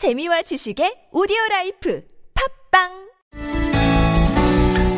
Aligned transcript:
재미와 0.00 0.40
지식의 0.40 1.12
오디오 1.12 1.36
life 1.50 2.02
팟빵 2.72 2.88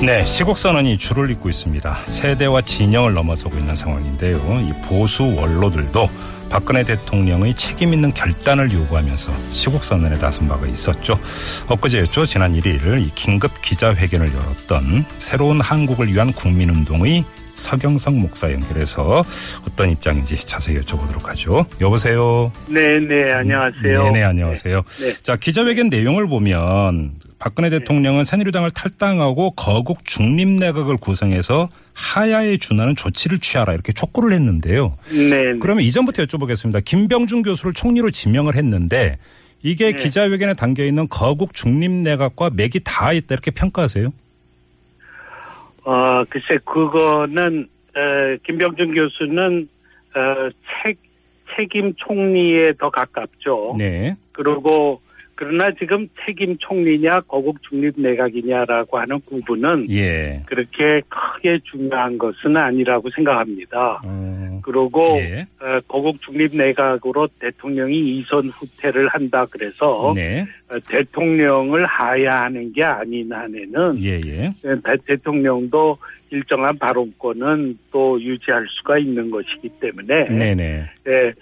네, 0.06 0.24
시국 0.24 0.56
선언이 0.56 0.96
줄을 0.98 1.28
잇고 1.32 1.48
있습니다. 1.48 2.06
세대와 2.06 2.62
진영을 2.62 3.12
넘어서고 3.12 3.58
있는 3.58 3.74
상황인데요. 3.74 4.38
이 4.60 4.72
보수 4.86 5.24
원로들도 5.24 6.08
박근혜 6.48 6.84
대통령의 6.84 7.56
책임 7.56 7.92
있는 7.92 8.14
결단을 8.14 8.70
요구하면서 8.70 9.32
시국 9.50 9.82
선언에 9.82 10.18
나선 10.18 10.46
바가 10.46 10.68
있었죠. 10.68 11.18
엊그제였죠. 11.66 12.24
지난 12.24 12.52
1일 12.52 13.04
이 13.04 13.10
긴급 13.16 13.60
기자회견을 13.60 14.32
열었던 14.32 15.04
새로운 15.18 15.60
한국을 15.60 16.14
위한 16.14 16.32
국민운동의 16.32 17.24
서경석 17.54 18.14
목사 18.14 18.50
연결해서 18.50 19.24
어떤 19.66 19.90
입장인지 19.90 20.46
자세히 20.46 20.78
여쭤보도록 20.78 21.26
하죠. 21.26 21.66
여보세요. 21.80 22.52
네, 22.68 22.98
네, 23.00 23.32
안녕하세요. 23.32 24.04
네 24.04 24.10
네, 24.10 24.22
안녕하세요. 24.22 24.82
네. 25.00 25.14
자, 25.22 25.36
기자회견 25.36 25.88
내용을 25.88 26.28
보면 26.28 27.12
박근혜 27.38 27.70
대통령은 27.70 28.24
새누리당을 28.24 28.70
탈당하고 28.70 29.50
거국 29.52 30.04
중립내각을 30.04 30.96
구성해서 30.96 31.68
하야에 31.92 32.56
준하는 32.56 32.94
조치를 32.94 33.40
취하라 33.40 33.72
이렇게 33.72 33.92
촉구를 33.92 34.32
했는데요. 34.32 34.96
네, 35.10 35.28
네. 35.28 35.58
그러면 35.60 35.84
이전부터 35.84 36.24
여쭤보겠습니다. 36.24 36.84
김병준 36.84 37.42
교수를 37.42 37.72
총리로 37.72 38.10
지명을 38.10 38.54
했는데 38.54 39.18
이게 39.62 39.92
네. 39.92 40.02
기자회견에 40.02 40.54
담겨 40.54 40.84
있는 40.84 41.08
거국 41.08 41.54
중립내각과 41.54 42.50
맥이 42.54 42.80
다 42.84 43.12
있다 43.12 43.34
이렇게 43.34 43.50
평가하세요? 43.50 44.10
어, 45.84 46.24
글쎄, 46.28 46.58
그거는, 46.64 47.68
에, 47.96 48.36
김병준 48.44 48.94
교수는, 48.94 49.68
어, 50.14 50.50
책, 50.82 50.98
책임 51.56 51.94
총리에 51.96 52.74
더 52.78 52.90
가깝죠. 52.90 53.74
네. 53.78 54.14
그리고, 54.32 55.00
그러나 55.34 55.72
지금 55.72 56.08
책임 56.24 56.56
총리냐, 56.58 57.22
거국 57.22 57.62
중립 57.62 58.00
내각이냐라고 58.00 58.98
하는 58.98 59.18
구분은 59.20 59.90
예. 59.90 60.42
그렇게 60.46 61.00
크게 61.08 61.58
중요한 61.64 62.16
것은 62.16 62.56
아니라고 62.56 63.10
생각합니다. 63.10 64.00
어, 64.04 64.31
그리고, 64.62 65.16
예. 65.18 65.46
어, 65.60 65.80
거국 65.88 66.20
중립 66.22 66.56
내각으로 66.56 67.28
대통령이 67.38 68.18
이선 68.18 68.48
후퇴를 68.48 69.08
한다 69.08 69.46
그래서 69.50 70.12
네. 70.14 70.46
어, 70.68 70.76
대통령을 70.88 71.84
하야하는 71.86 72.72
게 72.72 72.82
아닌 72.84 73.32
한에는 73.32 74.02
예, 74.02 74.20
예. 74.26 74.52
네, 74.62 74.74
대- 74.84 74.96
대통령도 75.06 75.98
일정한 76.30 76.78
발언권은 76.78 77.78
또 77.90 78.20
유지할 78.20 78.66
수가 78.70 78.98
있는 78.98 79.30
것이기 79.30 79.68
때문에 79.80 80.28
네네. 80.28 80.90
예, 81.08 81.32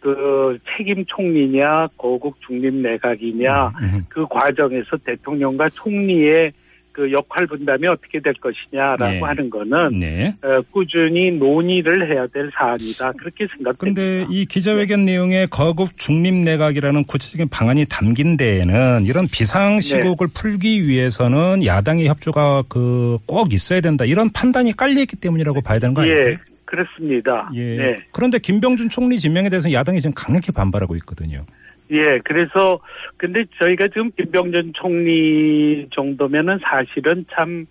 그 0.00 0.58
책임 0.76 1.04
총리냐 1.06 1.88
거국 1.96 2.40
중립 2.40 2.74
내각이냐 2.74 3.68
음, 3.68 4.04
그 4.08 4.26
과정에서 4.28 4.96
대통령과 5.04 5.68
총리의 5.70 6.52
그 7.00 7.12
역할 7.12 7.46
분담이 7.46 7.86
어떻게 7.86 8.20
될 8.20 8.34
것이냐라고 8.34 9.12
네. 9.12 9.20
하는 9.20 9.48
거는 9.48 9.98
네. 9.98 10.34
어, 10.42 10.60
꾸준히 10.70 11.30
논의를 11.30 12.12
해야 12.12 12.26
될 12.26 12.50
사안이다 12.54 13.12
그렇게 13.12 13.46
생각됩니다. 13.56 13.72
근데 13.78 14.26
이 14.28 14.44
기자회견 14.44 15.06
내용에 15.06 15.46
거국 15.50 15.96
중립 15.96 16.34
내각이라는 16.34 17.04
구체적인 17.04 17.48
방안이 17.48 17.86
담긴 17.88 18.36
데에는 18.36 19.06
이런 19.06 19.26
비상 19.28 19.80
시국을 19.80 20.28
네. 20.28 20.34
풀기 20.34 20.86
위해서는 20.86 21.64
야당의 21.64 22.06
협조가 22.06 22.64
그 22.68 23.18
꼭 23.26 23.52
있어야 23.52 23.80
된다 23.80 24.04
이런 24.04 24.30
판단이 24.30 24.72
깔려 24.76 25.00
있기 25.02 25.16
때문이라고 25.16 25.60
봐야 25.60 25.78
되는 25.78 25.94
거 25.94 26.02
아니에요? 26.02 26.18
예, 26.30 26.38
그렇습니다. 26.64 27.50
예. 27.54 27.76
네. 27.76 27.96
그런데 28.12 28.38
김병준 28.38 28.88
총리 28.88 29.18
지명에 29.18 29.48
대해서 29.48 29.72
야당이 29.72 30.00
지금 30.00 30.14
강력히 30.16 30.52
반발하고 30.52 30.96
있거든요. 30.96 31.44
예, 31.90 32.20
그래서 32.24 32.78
근데 33.16 33.44
저희가 33.58 33.88
지금 33.88 34.10
김병준 34.12 34.72
총리 34.74 35.86
정도면은 35.90 36.58
사실은 36.62 37.24
참 37.32 37.66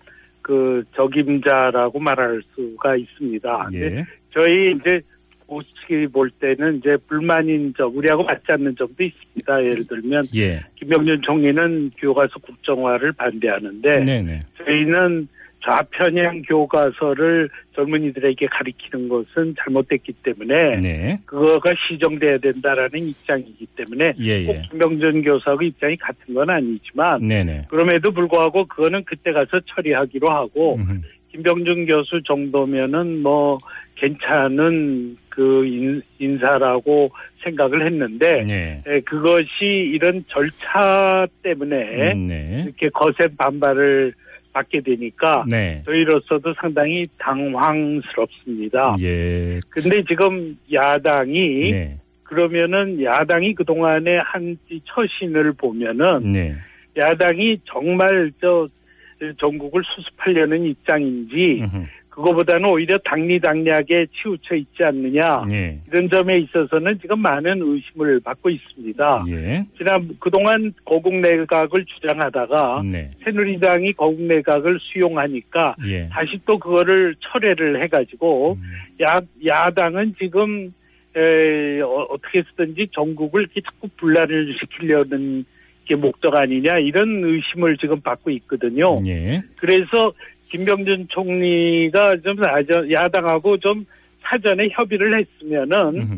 그 0.50 0.84
적임자라고 0.95 2.00
말할 2.00 2.42
수가 2.56 2.95
있습니다. 2.95 3.69
예. 3.74 4.03
저희 4.34 4.72
이제 4.72 5.00
보시기 5.46 6.08
볼 6.08 6.31
때는 6.31 6.78
이제 6.78 6.97
불만인 7.08 7.72
점, 7.78 7.96
우리하고 7.96 8.24
맞지 8.24 8.46
않는 8.47 8.75
점도 8.75 9.03
있습니다. 9.03 9.63
예를 9.63 9.85
들면 9.85 10.25
예. 10.35 10.62
김병준 10.75 11.22
총리는 11.22 11.91
교과서 12.00 12.40
국정화를 12.40 13.12
반대하는데 13.12 14.03
네네. 14.06 14.40
저희는 14.58 15.28
좌편향 15.64 16.44
교과서를 16.44 17.50
젊은이들에게 17.75 18.47
가리키는 18.47 19.09
것은 19.09 19.56
잘못됐기 19.59 20.14
때문에 20.24 20.80
네. 20.80 21.20
그거가 21.25 21.74
시정돼야 21.88 22.38
된다라는 22.38 23.08
입장이기 23.08 23.68
때문에 23.75 24.14
예, 24.20 24.46
꼭 24.46 24.56
예. 24.56 24.62
김병준 24.70 25.24
교사하고 25.24 25.64
입장이 25.64 25.97
같은 25.97 26.34
건 26.34 26.50
아니지만 26.50 27.22
네네. 27.28 27.68
그럼에도 27.70 28.12
불구하고 28.12 28.66
그거는 28.66 29.03
그때 29.06 29.31
가서 29.31 29.59
처리하기로 29.68 30.30
하고 30.30 30.75
음, 30.75 31.02
김병준 31.31 31.86
교수 31.86 32.22
정도면은 32.24 33.22
뭐 33.22 33.58
괜찮은 33.96 35.18
그 35.30 35.66
인, 35.66 36.02
인사라고 36.20 37.12
생각을 37.44 37.86
했는데 37.86 38.44
네. 38.44 38.84
에, 38.88 39.00
그것이 39.02 39.64
이런 39.94 40.24
절차 40.28 41.28
때문에 41.44 42.14
음, 42.14 42.28
네. 42.28 42.64
이렇게 42.66 42.90
거센 42.90 43.36
반발을 43.38 44.14
받게 44.53 44.81
되니까 44.81 45.45
네. 45.47 45.81
저희로서도 45.85 46.53
상당히 46.55 47.07
당황스럽습니다. 47.17 48.95
예. 48.99 49.59
근데 49.69 50.03
지금 50.03 50.57
야당이 50.71 51.71
네. 51.71 51.97
그러면은 52.23 53.01
야당이 53.03 53.55
그 53.55 53.63
동안에 53.63 54.17
한 54.17 54.57
처신을 54.85 55.53
보면은 55.53 56.31
네. 56.31 56.55
야당이 56.97 57.59
정말 57.65 58.31
저 58.41 58.67
전국을 59.39 59.83
수습하려는 59.83 60.63
입장인지 60.66 61.61
음흠. 61.61 61.85
그거보다는 62.09 62.66
오히려 62.66 62.97
당리당략에 63.00 64.08
치우쳐 64.12 64.56
있지 64.56 64.84
않느냐 64.84 65.44
예. 65.52 65.80
이런 65.88 66.09
점에 66.09 66.40
있어서는 66.40 67.00
지금 67.02 67.20
많은 67.20 67.62
의심을 67.62 68.20
받고 68.20 68.50
있습니다. 68.50 69.25
예. 69.30 69.66
지난 69.78 70.09
그동안 70.20 70.74
거국 70.86 71.16
내각을 71.16 71.86
주장하다가 71.86 72.81
네. 72.92 73.12
새누리당이 73.24 73.94
거국 73.94 74.22
내각을 74.22 74.80
수용하니까 74.81 75.75
예. 75.88 76.09
다시 76.09 76.40
또 76.46 76.58
그거를 76.58 77.16
철회를 77.20 77.81
해가지고 77.84 78.53
음. 78.53 78.64
야, 79.02 79.22
야당은 79.46 80.16
지금 80.20 80.74
에, 81.16 81.81
어, 81.81 82.08
떻게 82.22 82.44
쓰든지 82.44 82.90
전국을 82.91 83.41
이렇게 83.44 83.62
자꾸 83.62 83.88
분란을 83.97 84.56
시키려는 84.59 85.46
게 85.86 85.96
목적 85.96 86.36
아니냐 86.36 86.80
이런 86.80 87.24
의심을 87.24 87.78
지금 87.78 88.00
받고 88.02 88.30
있거든요. 88.31 88.97
예. 89.08 89.41
그래서 89.56 90.14
김병준 90.51 91.07
총리가 91.09 92.17
좀 92.23 92.35
야당하고 92.91 93.57
좀 93.57 93.85
사전에 94.21 94.69
협의를 94.71 95.19
했으면은 95.19 95.77
음흠. 95.95 96.13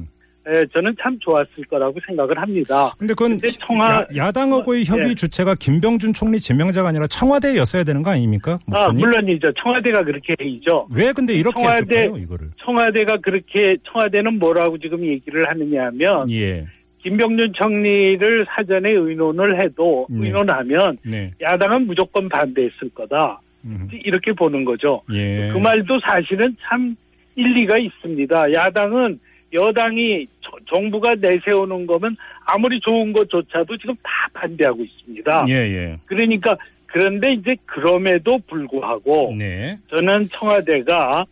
에, 0.48 0.66
저는 0.74 0.96
참 1.00 1.20
좋았을 1.20 1.66
거라고 1.70 2.00
생각을 2.08 2.36
합니다. 2.42 2.90
근데 2.98 3.14
그건 3.14 3.34
근데 3.38 3.48
청와- 3.50 4.08
야, 4.18 4.32
당하고의 4.32 4.86
협의 4.86 5.10
예. 5.12 5.14
주체가 5.14 5.54
김병준 5.54 6.14
총리 6.14 6.40
지명자가 6.40 6.90
아니라 6.90 7.06
청와대였어야 7.06 7.84
되는 7.84 8.02
거 8.02 8.10
아닙니까? 8.10 8.54
아, 8.54 8.58
목사님? 8.90 9.02
물론이죠. 9.02 9.52
청와대가 9.62 10.04
그렇게 10.04 10.36
해이죠. 10.42 10.88
왜 10.96 11.14
근데 11.14 11.34
이렇게 11.36 11.60
청와대- 11.62 11.96
했을까요, 11.96 12.18
이거를? 12.18 12.48
청와대가 12.66 13.18
그렇게 13.22 13.78
청와대는 13.92 14.40
뭐라고 14.40 14.80
지금 14.80 15.06
얘기를 15.06 15.48
하느냐 15.48 15.86
하면 15.86 16.28
예. 16.32 16.66
김병준 17.04 17.54
총리를 17.54 18.46
사전에 18.50 18.90
의논을 18.90 19.62
해도 19.64 20.08
네. 20.10 20.28
의논하면 20.28 20.98
네. 21.06 21.32
야당은 21.40 21.86
무조건 21.86 22.30
반대했을 22.30 22.90
거다. 22.96 23.40
음. 23.66 23.88
이렇게 23.92 24.32
보는 24.34 24.66
거죠. 24.66 25.02
예. 25.14 25.50
그 25.54 25.58
말도 25.58 26.00
사실은 26.00 26.56
참 26.64 26.96
일리가 27.36 27.78
있습니다. 27.78 28.54
야당은 28.54 29.20
여당이 29.54 30.28
저- 30.42 30.58
정부가 30.70 31.16
내세우는 31.16 31.86
거면 31.86 32.16
아무리 32.46 32.80
좋은 32.80 33.12
것조차도 33.14 33.78
지금 33.78 33.94
다 34.04 34.10
반대하고 34.34 34.84
있습니다. 34.84 35.46
예, 35.50 35.54
예. 35.54 35.98
그러니까 36.06 36.56
그런데 36.88 37.34
이제 37.34 37.56
그럼에도 37.66 38.40
불구하고 38.48 39.34
네. 39.38 39.76
저는 39.90 40.28
청와대가 40.30 41.26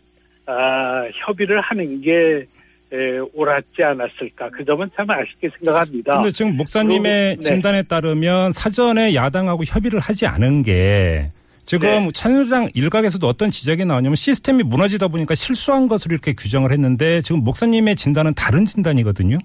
아, 0.45 1.03
협의를 1.25 1.61
하는 1.61 2.01
게 2.01 2.45
에, 2.91 3.19
옳았지 3.35 3.83
않았을까 3.83 4.49
그 4.49 4.65
점은 4.65 4.89
참 4.95 5.07
아쉽게 5.11 5.49
생각합니다. 5.59 6.13
근데 6.15 6.31
지금 6.31 6.57
목사님의 6.57 7.35
그리고- 7.35 7.41
네. 7.41 7.47
진단에 7.47 7.83
따르면 7.83 8.51
사전에 8.51 9.13
야당하고 9.13 9.63
협의를 9.63 9.99
하지 9.99 10.25
않은 10.25 10.63
게 10.63 11.31
지금 11.69 11.87
네. 11.87 12.09
찬성당 12.11 12.69
일각에서도 12.73 13.27
어떤 13.27 13.51
지적이 13.51 13.85
나오냐면 13.85 14.15
시스템이 14.15 14.63
무너지다 14.63 15.07
보니까 15.07 15.35
실수한 15.35 15.87
것으로 15.87 16.13
이렇게 16.13 16.33
규정을 16.33 16.71
했는데 16.71 17.21
지금 17.21 17.43
목사님의 17.43 17.95
진단은 17.95 18.33
다른 18.33 18.65
진단이거든요. 18.65 19.37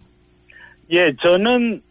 예, 0.90 1.12
저는 1.20 1.82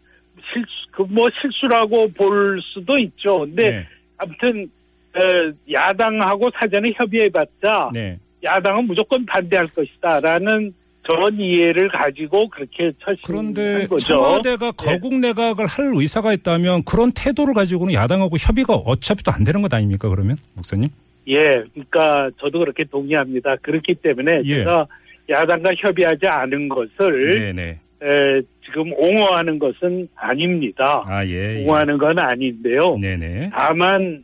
실수 0.52 0.68
그뭐 0.90 1.30
실수라고 1.40 2.08
볼 2.16 2.60
수도 2.62 2.98
있죠. 2.98 3.42
근데 3.42 3.62
네. 3.62 3.86
아무튼 4.18 4.68
어, 5.14 5.54
야당하고 5.70 6.50
사전에 6.50 6.90
협의해봤자 6.96 7.90
네. 7.92 8.18
야당은 8.42 8.88
무조건 8.88 9.24
반대할 9.26 9.68
것이다라는 9.68 10.74
전 11.06 11.38
이해를 11.38 11.88
가지고 11.88 12.48
그렇게 12.48 12.92
처신한 12.98 13.16
그런데 13.24 13.86
거죠. 13.86 14.06
청와대가 14.06 14.72
거국 14.72 15.14
내각을 15.18 15.66
할 15.66 15.92
의사가 15.94 16.32
있다면 16.32 16.84
그런 16.84 17.12
태도를 17.14 17.52
가지고는 17.54 17.92
야당하고 17.92 18.36
협의가 18.38 18.74
어차피 18.74 19.22
또 19.22 19.30
안 19.34 19.44
되는 19.44 19.60
것 19.62 19.72
아닙니까 19.74 20.08
그러면 20.08 20.36
목사님? 20.54 20.86
예, 21.28 21.62
그러니까 21.72 22.30
저도 22.40 22.60
그렇게 22.60 22.84
동의합니다. 22.84 23.56
그렇기 23.62 23.94
때문에 23.96 24.42
예. 24.44 24.54
제가 24.58 24.86
야당과 25.28 25.72
협의하지 25.76 26.26
않은 26.26 26.68
것을 26.68 27.52
네네. 27.54 27.62
에, 28.02 28.42
지금 28.64 28.92
옹호하는 28.92 29.58
것은 29.58 30.08
아닙니다. 30.14 31.02
아 31.06 31.24
예. 31.26 31.58
예. 31.58 31.62
옹호하는 31.62 31.98
건 31.98 32.18
아닌데요. 32.18 32.96
네네. 33.00 33.50
다만 33.52 34.22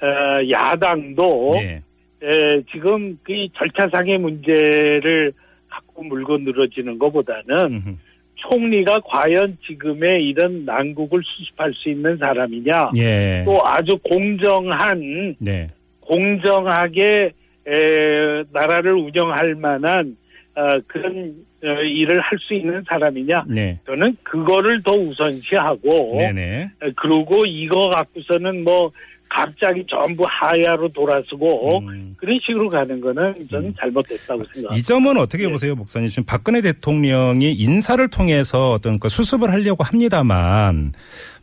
어, 0.00 0.50
야당도 0.50 1.54
네. 1.60 1.82
에, 2.22 2.62
지금 2.72 3.18
그 3.22 3.32
절차상의 3.56 4.18
문제를 4.18 5.32
갖고 5.76 6.02
물고 6.04 6.38
늘어지는 6.38 6.98
것보다는 6.98 7.44
음흠. 7.50 7.96
총리가 8.36 9.00
과연 9.00 9.56
지금의 9.66 10.24
이런 10.26 10.64
난국을 10.64 11.22
수습할 11.24 11.72
수 11.74 11.88
있는 11.88 12.16
사람이냐 12.18 12.90
예. 12.96 13.42
또 13.44 13.66
아주 13.66 13.98
공정한 14.04 15.34
네. 15.38 15.68
공정하게 16.00 17.32
에, 17.66 18.44
나라를 18.52 18.92
운영할 18.92 19.54
만한 19.56 20.16
어, 20.54 20.78
그런 20.86 21.34
어, 21.64 21.68
일을 21.82 22.20
할 22.20 22.38
수 22.38 22.54
있는 22.54 22.82
사람이냐 22.86 23.44
네. 23.48 23.80
저는 23.86 24.16
그거를 24.22 24.82
더 24.82 24.92
우선시하고 24.92 26.14
네네. 26.18 26.70
에, 26.82 26.92
그리고 26.96 27.46
이거 27.46 27.88
갖고서는 27.88 28.64
뭐 28.64 28.92
갑자기 29.28 29.84
전부 29.88 30.24
하야로 30.28 30.88
돌아서고 30.88 31.80
음. 31.80 32.14
그런 32.16 32.36
식으로 32.44 32.68
가는 32.68 33.00
거는 33.00 33.48
저는 33.50 33.68
음. 33.68 33.74
잘못됐다고 33.78 34.44
생각합니다. 34.52 34.74
이 34.74 34.82
점은 34.82 35.18
어떻게 35.18 35.44
예. 35.44 35.48
보세요, 35.48 35.74
목사님? 35.74 36.08
지금 36.08 36.24
박근혜 36.24 36.60
대통령이 36.60 37.52
인사를 37.52 38.06
통해서 38.08 38.72
어떤 38.72 38.98
그 38.98 39.08
수습을 39.08 39.50
하려고 39.50 39.84
합니다만 39.84 40.92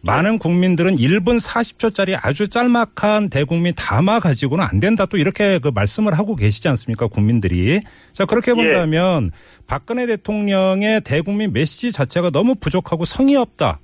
많은 0.02 0.38
국민들은 0.40 0.96
1분 0.96 1.40
40초짜리 1.40 2.18
아주 2.22 2.48
짤막한 2.48 3.30
대국민 3.30 3.74
담화 3.76 4.20
가지고는 4.20 4.66
안 4.66 4.80
된다 4.80 5.06
또 5.06 5.18
이렇게 5.18 5.60
그 5.60 5.72
말씀을 5.74 6.18
하고 6.18 6.36
계시지 6.36 6.68
않습니까, 6.68 7.08
국민들이. 7.08 7.80
자, 8.12 8.26
그렇게 8.26 8.52
예. 8.52 8.56
본다면 8.56 9.32
박근혜 9.68 10.06
대통령의 10.06 11.02
대국민 11.02 11.54
메시지 11.54 11.92
자체가 11.92 12.32
너무 12.32 12.56
부족하고 12.56 13.06
성의 13.06 13.36
없다. 13.36 13.80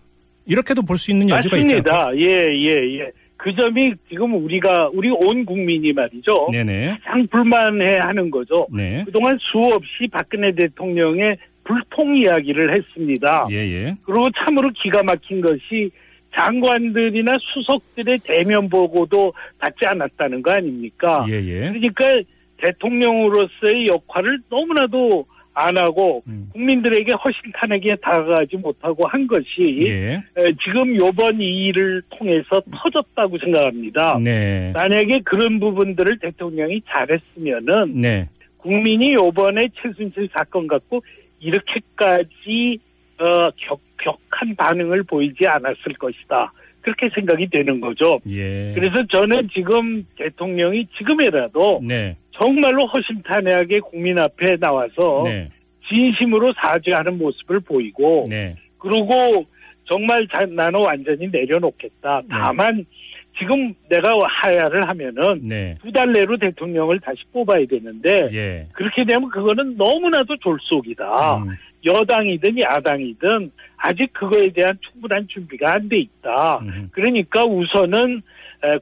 이렇게도 0.46 0.82
볼 0.82 0.98
수 0.98 1.12
있는 1.12 1.30
여지가 1.30 1.58
있죠. 1.58 1.76
맞습니다. 1.76 2.12
예, 2.16 2.26
예, 2.26 3.00
예. 3.00 3.12
그 3.40 3.56
점이 3.56 3.94
지금 4.10 4.34
우리가 4.44 4.90
우리 4.92 5.10
온 5.10 5.46
국민이 5.46 5.94
말이죠. 5.94 6.50
네네. 6.52 6.98
가장 7.06 7.26
불만해하는 7.28 8.30
거죠. 8.32 8.68
네. 8.70 9.04
그동안 9.06 9.38
수없이 9.40 10.08
박근혜 10.12 10.52
대통령의 10.52 11.38
불통 11.64 12.18
이야기를 12.18 12.76
했습니다. 12.76 13.48
예, 13.52 13.56
예. 13.56 13.96
그리고 14.04 14.30
참으로 14.32 14.70
기가 14.72 15.04
막힌 15.04 15.40
것이 15.40 15.90
장관들이나 16.36 17.38
수석들의 17.40 18.20
대면 18.26 18.68
보고도 18.68 19.32
받지 19.58 19.86
않았다는 19.86 20.42
거 20.42 20.52
아닙니까? 20.52 21.26
예, 21.30 21.36
예. 21.36 21.70
그러니까 21.70 22.04
대통령으로서의 22.58 23.88
역할을 23.88 24.40
너무나도 24.50 25.26
안 25.60 25.78
하고 25.78 26.24
음. 26.28 26.50
국민들에게 26.54 27.12
허심탄회하게 27.12 27.98
다가가지 27.98 28.58
못하고 28.58 29.08
한 29.08 29.28
것이 29.28 29.86
예. 29.88 30.14
에, 30.14 30.54
지금 30.64 30.96
요번 30.96 31.40
이 31.42 31.68
일을 31.68 32.02
통해서 32.10 32.62
터졌다고 32.72 33.38
생각합니다. 33.38 34.18
네. 34.24 34.72
만약에 34.74 35.22
그런 35.26 35.60
부분들을 35.60 36.20
대통령이 36.20 36.82
잘했으면은 36.88 37.96
네. 37.96 38.30
국민이 38.58 39.14
요번에 39.14 39.70
최순실 39.82 40.30
사건 40.34 40.68
갖고 40.68 41.02
이렇게까지 41.40 42.80
어, 43.20 43.52
격, 43.58 43.82
격한 43.98 44.56
반응을 44.56 45.04
보이지 45.04 45.46
않았을 45.46 45.94
것이다. 46.00 46.54
그렇게 46.82 47.10
생각이 47.14 47.50
되는 47.50 47.82
거죠. 47.82 48.20
예. 48.30 48.72
그래서 48.74 49.06
저는 49.10 49.50
지금 49.54 50.06
대통령이 50.18 50.88
지금이라도 50.98 51.82
네. 51.88 52.16
정말로 52.40 52.88
허심탄회하게 52.88 53.82
국민 53.82 54.18
앞에 54.18 54.56
나와서 54.58 55.22
네. 55.26 55.50
진심으로 55.88 56.54
사죄하는 56.54 57.18
모습을 57.18 57.60
보이고 57.60 58.26
네. 58.30 58.56
그리고 58.78 59.46
정말 59.84 60.26
자, 60.28 60.46
나는 60.46 60.80
완전히 60.80 61.28
내려놓겠다. 61.28 62.22
다만 62.30 62.86
지금 63.38 63.74
내가 63.90 64.10
하야를 64.28 64.88
하면은 64.88 65.42
네. 65.44 65.76
두달 65.82 66.14
내로 66.14 66.38
대통령을 66.38 67.00
다시 67.00 67.24
뽑아야 67.34 67.66
되는데 67.66 68.30
예. 68.32 68.68
그렇게 68.74 69.04
되면 69.04 69.30
그거는 69.30 69.76
너무나도 69.78 70.38
졸속이다. 70.38 71.38
음. 71.38 71.50
여당이든 71.86 72.60
야당이든 72.60 73.52
아직 73.78 74.12
그거에 74.14 74.50
대한 74.52 74.78
충분한 74.82 75.28
준비가 75.28 75.74
안 75.74 75.90
돼 75.90 75.98
있다. 76.00 76.60
음. 76.60 76.90
그러니까 76.92 77.46
우선은 77.46 78.18
에, 78.18 78.22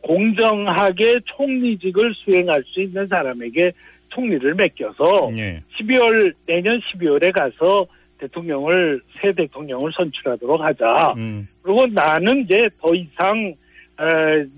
공정하게 0.02 1.20
총리직을 1.26 2.14
수행할 2.16 2.64
수 2.66 2.82
있는 2.82 3.08
사람에게 3.08 3.72
총리를 4.10 4.54
맡겨서 4.56 5.32
예. 5.38 5.62
12월 5.80 6.34
내년 6.46 6.80
12월에 6.80 7.32
가서 7.32 7.86
대통령을 8.18 9.02
새 9.22 9.32
대통령을 9.32 9.92
선출하도록 9.92 10.62
하자. 10.62 11.14
음. 11.18 11.48
그리고 11.62 11.86
나는 11.88 12.42
이제 12.42 12.70
더 12.82 12.96
이상 12.96 13.54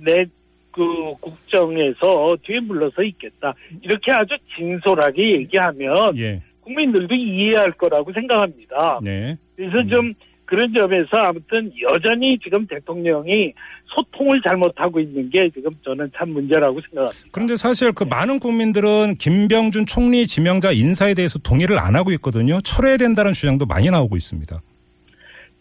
내 0.04 0.26
그 0.72 1.14
국정에서 1.20 2.38
뒤에 2.44 2.60
물러서 2.62 3.04
있겠다. 3.04 3.54
이렇게 3.82 4.12
아주 4.12 4.36
진솔하게 4.56 5.32
얘기하면 5.40 6.18
예. 6.18 6.42
국민들도 6.62 7.14
이해할 7.16 7.72
거라고 7.74 8.14
생각합니다. 8.14 9.00
네. 9.04 9.36
그래서 9.56 9.84
좀 9.88 10.14
그런 10.50 10.74
점에서 10.74 11.16
아무튼 11.16 11.72
여전히 11.80 12.40
지금 12.40 12.66
대통령이 12.66 13.54
소통을 13.86 14.42
잘못하고 14.42 15.00
있는 15.00 15.30
게 15.30 15.48
지금 15.52 15.70
저는 15.86 16.10
참 16.18 16.32
문제라고 16.32 16.82
생각합니다. 16.82 17.30
그런데 17.32 17.56
사실 17.56 17.92
그 17.92 18.04
많은 18.04 18.40
국민들은 18.40 19.18
김병준 19.20 19.86
총리 19.86 20.26
지명자 20.26 20.72
인사에 20.72 21.14
대해서 21.14 21.38
동의를 21.38 21.78
안 21.78 21.96
하고 21.96 22.12
있거든요. 22.14 22.60
철회해야 22.62 22.98
된다는 22.98 23.32
주장도 23.32 23.68
많이 23.68 23.92
나오고 23.92 24.18
있습니다. 24.18 24.60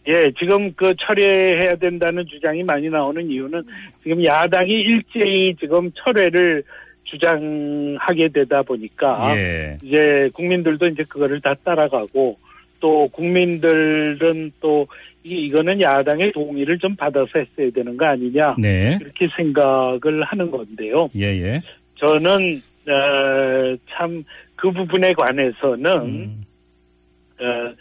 예, 0.07 0.31
지금 0.39 0.73
그 0.73 0.95
철회해야 0.97 1.75
된다는 1.75 2.25
주장이 2.25 2.63
많이 2.63 2.89
나오는 2.89 3.29
이유는 3.29 3.61
지금 4.01 4.25
야당이 4.25 4.71
일제히 4.71 5.55
지금 5.59 5.91
철회를 5.93 6.63
주장하게 7.03 8.29
되다 8.29 8.63
보니까 8.63 9.37
예. 9.37 9.77
이제 9.83 10.31
국민들도 10.33 10.87
이제 10.87 11.03
그거를 11.07 11.41
다 11.41 11.53
따라가고 11.63 12.39
또 12.79 13.07
국민들은 13.09 14.51
또 14.61 14.87
이- 15.23 15.45
이거는 15.47 15.81
야당의 15.81 16.31
동의를 16.31 16.77
좀 16.79 16.95
받아서 16.95 17.29
했어야 17.35 17.69
되는 17.71 17.97
거 17.97 18.05
아니냐 18.05 18.55
네. 18.57 18.97
이렇게 19.01 19.27
생각을 19.35 20.23
하는 20.23 20.49
건데요. 20.49 21.09
예, 21.15 21.25
예. 21.25 21.61
저는 21.95 22.61
어, 22.87 23.75
참그 23.91 24.71
부분에 24.73 25.13
관해서는 25.13 25.91
음. 26.01 26.43
어, 27.39 27.73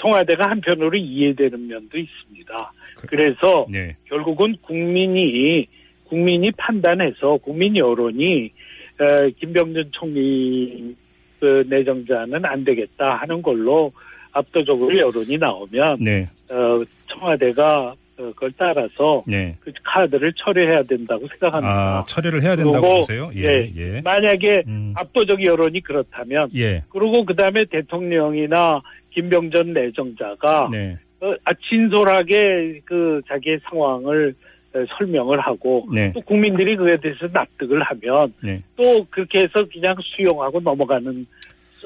청와대가 0.00 0.50
한편으로 0.50 0.96
이해되는 0.96 1.68
면도 1.68 1.98
있습니다. 1.98 2.72
그- 3.00 3.06
그래서 3.06 3.66
네. 3.70 3.94
결국은 4.06 4.56
국민이 4.62 5.66
국민이 6.04 6.50
판단해서 6.52 7.36
국민 7.38 7.76
여론이 7.76 8.50
어, 8.98 9.28
김병준 9.38 9.90
총리 9.92 10.94
그 11.38 11.64
내정자는 11.68 12.44
안 12.46 12.64
되겠다 12.64 13.16
하는 13.16 13.42
걸로 13.42 13.92
압도적으로 14.36 14.96
여론이 14.96 15.38
나오면 15.38 15.98
네. 16.00 16.28
어, 16.50 16.82
청와대가 17.08 17.94
어, 18.18 18.32
그걸 18.32 18.52
따라서 18.56 19.22
네. 19.26 19.54
그 19.60 19.72
카드를 19.82 20.32
철회해야 20.34 20.82
된다고 20.84 21.26
생각합니다. 21.28 21.98
아, 21.98 22.04
처리를 22.06 22.42
해야 22.42 22.56
된다고 22.56 22.96
보세요? 22.96 23.30
예. 23.34 23.70
예. 23.76 24.00
만약에 24.02 24.64
음. 24.66 24.92
압도적 24.96 25.42
여론이 25.42 25.80
그렇다면 25.80 26.48
예. 26.54 26.82
그리고 26.88 27.24
그 27.24 27.34
다음에 27.34 27.64
대통령이나 27.66 28.80
김병전 29.10 29.72
내정자가 29.72 30.68
네. 30.70 30.98
어, 31.20 31.34
아, 31.44 31.52
진솔하게 31.68 32.80
그 32.84 33.20
자기의 33.28 33.60
상황을 33.68 34.34
어, 34.74 34.84
설명을 34.98 35.40
하고 35.40 35.86
네. 35.92 36.10
또 36.12 36.20
국민들이 36.20 36.76
그에 36.76 36.98
대해서 36.98 37.26
납득을 37.32 37.82
하면 37.82 38.32
네. 38.42 38.62
또 38.76 39.06
그렇게 39.10 39.40
해서 39.40 39.64
그냥 39.72 39.96
수용하고 40.02 40.60
넘어가는 40.60 41.26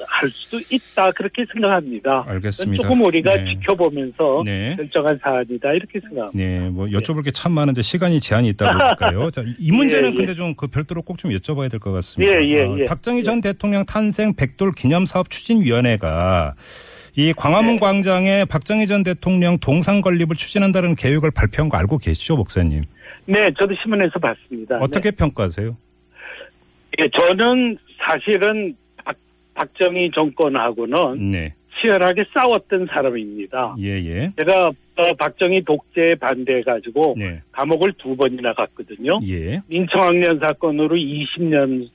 할 0.07 0.29
수도 0.29 0.59
있다 0.69 1.11
그렇게 1.11 1.45
생각합니다. 1.53 2.23
알겠습니다. 2.27 2.81
조금 2.83 3.01
우리가 3.03 3.35
네. 3.35 3.45
지켜보면서 3.45 4.41
네. 4.45 4.75
결정한 4.75 5.19
사안이다 5.21 5.71
이렇게 5.73 5.99
생각합니다. 5.99 6.31
네, 6.37 6.69
뭐 6.69 6.85
여쭤볼 6.87 7.23
게 7.25 7.31
참 7.31 7.51
많은데 7.53 7.81
시간이 7.81 8.19
제한이 8.19 8.49
있다 8.49 8.67
보니까요. 8.99 9.31
자, 9.31 9.43
이 9.59 9.71
문제는 9.73 10.09
예, 10.09 10.13
예. 10.13 10.15
근데 10.17 10.33
좀 10.33 10.55
그 10.55 10.67
별도로 10.67 11.01
꼭 11.01 11.17
좀 11.17 11.31
여쭤봐야 11.31 11.69
될 11.71 11.79
것 11.79 11.91
같습니다. 11.91 12.33
예, 12.33 12.45
예, 12.47 12.65
어, 12.65 12.75
예. 12.79 12.85
박정희 12.85 13.23
전 13.23 13.41
대통령 13.41 13.85
탄생 13.85 14.33
백돌 14.35 14.73
기념사업 14.73 15.29
추진위원회가 15.29 16.55
이 17.15 17.33
광화문 17.33 17.75
네. 17.75 17.79
광장에 17.79 18.45
박정희 18.45 18.87
전 18.87 19.03
대통령 19.03 19.57
동상 19.59 20.01
건립을 20.01 20.35
추진한다는 20.35 20.95
계획을 20.95 21.31
발표한 21.31 21.69
거 21.69 21.77
알고 21.77 21.97
계시죠, 21.97 22.37
목사님? 22.37 22.83
네, 23.25 23.51
저도 23.57 23.75
신문에서 23.81 24.19
봤습니다. 24.19 24.77
어떻게 24.79 25.11
평가하세요? 25.11 25.69
네. 25.69 25.75
예, 26.99 27.09
저는 27.09 27.77
사실은 27.99 28.75
박, 29.61 29.73
박정희 29.73 30.11
정권하고는 30.13 31.31
네, 31.31 31.53
치열하게 31.79 32.25
싸웠던 32.33 32.87
사람입니다. 32.87 33.75
예, 33.79 33.89
예. 34.03 34.31
제가 34.37 34.67
어, 34.67 35.13
박정희 35.17 35.63
독재에 35.63 36.15
반대해가지고 36.15 37.15
네. 37.17 37.41
감옥을 37.51 37.93
두 37.97 38.15
번이나 38.15 38.53
갔거든요. 38.53 39.19
예. 39.27 39.59
민청학년 39.67 40.39
사건으로 40.39 40.95
20년 40.95 41.89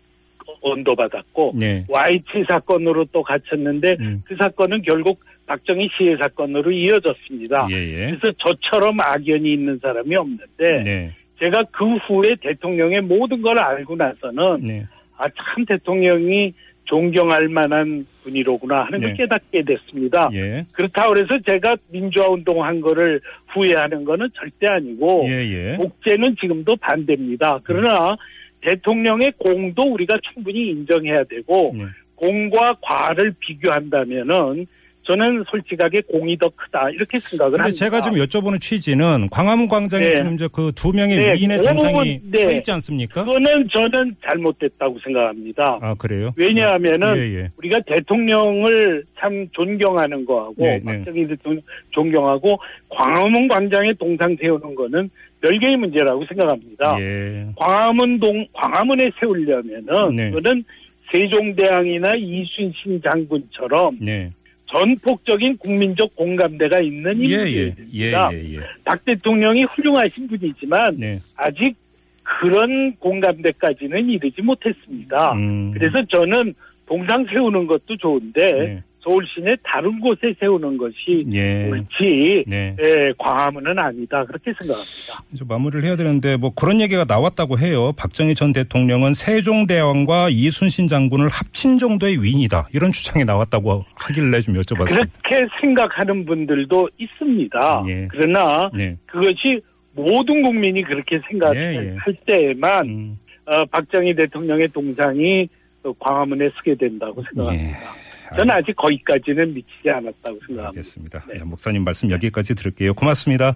언도 0.63 0.95
받았고 0.95 1.53
네. 1.59 1.85
YT 1.89 2.45
사건으로 2.47 3.07
또 3.13 3.23
갇혔는데 3.23 3.97
음. 4.01 4.23
그 4.25 4.37
사건은 4.37 4.83
결국 4.83 5.21
박정희 5.47 5.91
시해 5.97 6.17
사건으로 6.17 6.71
이어졌습니다. 6.71 7.69
예, 7.71 7.75
예. 7.75 8.07
그래서 8.11 8.33
저처럼 8.39 9.01
악연이 9.01 9.53
있는 9.53 9.79
사람이 9.81 10.15
없는데 10.15 10.83
네. 10.85 11.13
제가 11.39 11.65
그 11.73 11.97
후에 11.97 12.37
대통령의 12.41 13.03
모든 13.03 13.43
걸 13.43 13.59
알고 13.59 13.97
나서는 13.97 14.63
네. 14.63 14.87
아참 15.17 15.65
대통령이 15.67 16.53
존경할 16.87 17.49
만한 17.49 18.07
분이로구나 18.23 18.85
하는 18.85 18.99
걸 18.99 19.09
네. 19.11 19.15
깨닫게 19.15 19.63
됐습니다. 19.63 20.31
예. 20.33 20.65
그렇다고 20.73 21.17
해서 21.19 21.39
제가 21.45 21.77
민주화 21.91 22.29
운동한 22.29 22.81
거를 22.81 23.21
후회하는 23.49 24.05
거는 24.05 24.29
절대 24.35 24.67
아니고 24.67 25.25
예, 25.27 25.31
예. 25.31 25.77
독재는 25.77 26.37
지금도 26.41 26.77
반대입니다. 26.77 27.61
그러나 27.63 28.17
대통령의 28.63 29.33
공도 29.39 29.83
우리가 29.83 30.19
충분히 30.33 30.71
인정해야 30.71 31.25
되고 31.25 31.75
네. 31.77 31.85
공과 32.15 32.75
과를 32.81 33.35
비교한다면은 33.39 34.67
저는 35.07 35.45
솔직하게 35.51 36.03
공이 36.03 36.39
더 36.39 36.49
크다 36.51 36.91
이렇게 36.91 37.19
생각을 37.19 37.61
합니다. 37.61 37.71
제가 37.71 38.03
좀 38.03 38.15
여쭤보는 38.15 38.61
취지는 38.61 39.29
광화문 39.31 39.69
광장에 39.69 40.05
네. 40.05 40.15
지금 40.15 40.35
이제 40.35 40.49
그 40.53 40.71
두 40.77 40.93
명의 40.93 41.17
네, 41.17 41.35
위인의 41.35 41.59
그 41.59 41.63
동상이 41.65 42.21
네. 42.31 42.39
서 42.39 42.53
있지 42.53 42.71
않습니까? 42.71 43.25
그거는 43.25 43.69
저는 43.73 44.15
잘못됐다고 44.23 44.99
생각합니다. 45.03 45.79
아, 45.81 45.95
그래요? 45.95 46.33
왜냐하면은 46.37 47.17
예, 47.17 47.21
예. 47.39 47.51
우리가 47.57 47.81
대통령을 47.87 49.05
참 49.19 49.49
존경하는 49.53 50.25
거하고 50.27 50.55
네, 50.59 50.81
네. 50.85 50.99
박정희 50.99 51.27
대통령 51.29 51.63
존경하고 51.91 52.59
광화문 52.91 53.49
광장에 53.49 53.95
동상 53.95 54.37
세우는 54.41 54.75
거는 54.75 55.11
별개의 55.41 55.77
문제라고 55.79 56.25
생각합니다. 56.27 56.97
예. 57.01 57.47
광화문 57.57 58.21
동 58.21 58.47
광화문에 58.53 59.11
세우려면은 59.19 60.15
네. 60.15 60.31
그거는 60.31 60.65
세종대왕이나 61.11 62.17
이순신 62.17 63.01
장군처럼 63.03 63.99
네. 64.01 64.31
전폭적인 64.67 65.59
국민적 65.59 66.15
공감대가 66.17 66.81
있는 66.81 67.23
예, 67.23 67.35
예. 67.35 67.37
예, 67.37 67.63
인물입니다. 67.67 68.31
예, 68.33 68.55
예. 68.55 68.61
박 68.85 69.05
대통령이 69.05 69.65
훌륭하신 69.65 70.29
분이지만 70.29 70.97
네. 70.99 71.21
아직 71.37 71.75
그런 72.23 72.95
공감대까지는 72.97 74.09
이르지 74.11 74.43
못했습니다. 74.43 75.33
음. 75.35 75.71
그래서 75.73 76.05
저는 76.09 76.55
동상 76.87 77.25
세우는 77.27 77.67
것도 77.67 77.97
좋은데 77.97 78.53
네. 78.53 78.83
서울 79.07 79.25
시내 79.33 79.55
다른 79.63 80.01
곳에 80.01 80.35
세우는 80.41 80.77
것이 80.79 81.25
예. 81.33 81.69
옳지 81.71 82.45
네. 82.49 82.75
예, 82.81 83.13
광화문은 83.17 83.79
아니다 83.79 84.25
그렇게 84.25 84.53
생각합니다. 84.59 85.23
이제 85.33 85.45
마무리를 85.49 85.85
해야 85.85 85.95
되는데 85.95 86.37
뭐 86.37 86.51
그런 86.53 86.81
얘기가 86.81 87.05
나왔다고 87.07 87.57
해요. 87.57 87.93
박정희 87.97 88.35
전 88.35 88.53
대통령은 88.53 89.15
세종대왕과 89.15 90.31
이순신 90.31 90.89
장군을 90.89 91.29
합친 91.29 91.79
정도의 91.79 92.21
위인이다. 92.21 92.67
이런 92.75 92.91
주장이 92.91 93.25
나왔다고 93.25 93.85
하길래 93.95 94.41
좀 94.41 94.55
여쭤봤습니다. 94.55 95.09
그렇게 95.23 95.47
생각하는 95.61 96.25
분들도 96.25 96.91
있습니다. 96.99 97.85
예. 97.87 98.09
그러나 98.11 98.71
네. 98.75 98.97
그것이 99.07 99.61
모든 99.93 100.43
국민이 100.43 100.83
그렇게 100.83 101.21
생각할 101.29 101.57
예, 101.57 101.95
예. 101.95 102.13
때에만 102.27 102.89
음, 102.89 103.19
어, 103.47 103.65
박정희 103.67 104.17
대통령의 104.17 104.67
동상이 104.69 105.49
어, 105.85 105.93
광화문에 105.93 106.51
서게 106.57 106.75
된다고 106.75 107.23
생각합니다. 107.23 108.06
예. 108.33 108.37
저는 108.37 108.55
아직 108.55 108.75
거기까지는 108.77 109.55
미치지 109.55 109.91
않았다고 109.91 110.39
생각합니다. 110.47 110.69
알겠습니다. 110.69 111.25
네. 111.29 111.35
네, 111.39 111.45
목사님 111.45 111.85
말씀 111.85 112.11
여기까지 112.11 112.55
들을게요. 112.55 112.95
고맙습니다. 112.95 113.55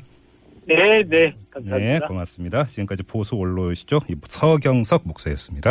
네, 0.67 0.77
네, 0.77 1.03
네, 1.09 1.35
감사합니다. 1.51 2.07
고맙습니다. 2.07 2.67
지금까지 2.67 3.03
보수 3.03 3.37
원로이시죠? 3.37 4.01
이 4.09 4.15
서경석 4.23 5.03
목사였습니다. 5.05 5.69